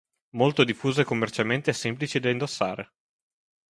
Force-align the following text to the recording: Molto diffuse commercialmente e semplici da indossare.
Molto 0.31 0.63
diffuse 0.63 1.03
commercialmente 1.03 1.69
e 1.69 1.73
semplici 1.73 2.19
da 2.19 2.31
indossare. 2.31 2.91